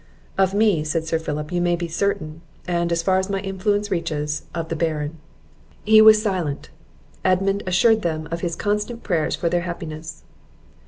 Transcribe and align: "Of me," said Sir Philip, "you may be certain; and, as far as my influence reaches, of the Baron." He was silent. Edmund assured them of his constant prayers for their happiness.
"Of 0.35 0.55
me," 0.55 0.83
said 0.83 1.05
Sir 1.05 1.19
Philip, 1.19 1.51
"you 1.51 1.61
may 1.61 1.75
be 1.75 1.87
certain; 1.87 2.41
and, 2.67 2.91
as 2.91 3.03
far 3.03 3.19
as 3.19 3.29
my 3.29 3.37
influence 3.41 3.91
reaches, 3.91 4.41
of 4.51 4.69
the 4.69 4.75
Baron." 4.75 5.19
He 5.83 6.01
was 6.01 6.19
silent. 6.19 6.71
Edmund 7.23 7.61
assured 7.67 8.01
them 8.01 8.27
of 8.31 8.41
his 8.41 8.55
constant 8.55 9.03
prayers 9.03 9.35
for 9.35 9.47
their 9.47 9.61
happiness. 9.61 10.23